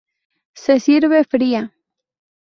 Se 0.55 0.79
sirve 0.79 1.23
fría. 1.25 1.71